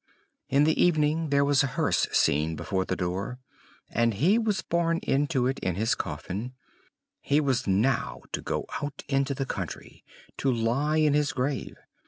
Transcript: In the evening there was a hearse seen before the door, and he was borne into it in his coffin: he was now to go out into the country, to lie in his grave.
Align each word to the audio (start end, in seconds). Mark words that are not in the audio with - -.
In 0.49 0.63
the 0.63 0.83
evening 0.83 1.29
there 1.29 1.45
was 1.45 1.61
a 1.61 1.67
hearse 1.77 2.07
seen 2.11 2.55
before 2.55 2.85
the 2.85 2.95
door, 2.95 3.37
and 3.87 4.15
he 4.15 4.39
was 4.39 4.63
borne 4.63 4.97
into 5.03 5.45
it 5.45 5.59
in 5.59 5.75
his 5.75 5.93
coffin: 5.93 6.53
he 7.19 7.39
was 7.39 7.67
now 7.67 8.21
to 8.31 8.41
go 8.41 8.65
out 8.81 9.03
into 9.07 9.35
the 9.35 9.45
country, 9.45 10.03
to 10.37 10.51
lie 10.51 10.97
in 10.97 11.13
his 11.13 11.33
grave. 11.33 11.75